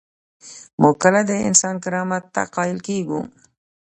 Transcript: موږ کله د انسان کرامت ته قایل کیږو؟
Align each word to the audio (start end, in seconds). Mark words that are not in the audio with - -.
موږ 0.81 0.95
کله 1.03 1.19
د 1.29 1.31
انسان 1.47 1.75
کرامت 1.83 2.23
ته 2.33 2.41
قایل 2.55 2.79
کیږو؟ 2.87 3.21